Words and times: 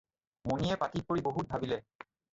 মণিয়ে 0.51 0.77
পাটীত 0.83 1.05
পৰি 1.11 1.25
বহুত 1.29 1.53
ভাবিলে। 1.53 1.79